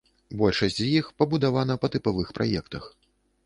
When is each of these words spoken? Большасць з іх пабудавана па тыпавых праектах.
Большасць 0.39 0.77
з 0.79 0.87
іх 1.01 1.11
пабудавана 1.23 1.77
па 1.87 1.93
тыпавых 1.97 2.27
праектах. 2.41 2.83